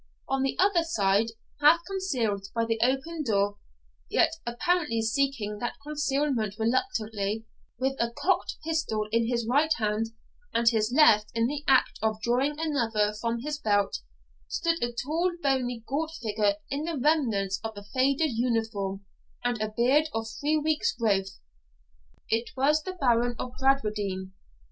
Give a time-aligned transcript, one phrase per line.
[0.27, 1.27] On the other side,
[1.61, 3.59] half concealed by the open door,
[4.09, 7.45] yet apparently seeking that concealment reluctantly,
[7.77, 10.07] with a cocked pistol in his right hand
[10.55, 13.99] and his left in the act of drawing another from his belt,
[14.47, 19.05] stood a tall bony gaunt figure in the remnants of a faded uniform
[19.43, 21.37] and a beard of three weeks' growth.
[22.27, 24.33] It was the Baron of Bradwardine.